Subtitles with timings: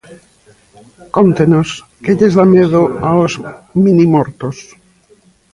[1.15, 1.69] Cóntenos,
[2.03, 3.33] que lles dá medo aos
[3.85, 4.57] minimortos?